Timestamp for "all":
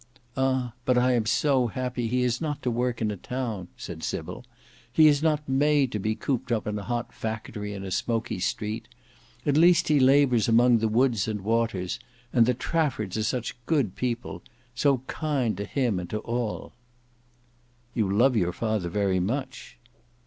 16.21-16.73